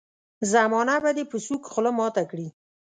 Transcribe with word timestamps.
زمانه 0.53 0.95
به 1.03 1.11
دي 1.17 1.23
په 1.31 1.37
سوک 1.45 1.63
خوله 1.71 1.91
ماته 1.97 2.23
کړي. 2.31 2.47